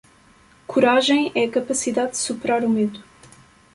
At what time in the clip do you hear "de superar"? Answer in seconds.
2.13-2.63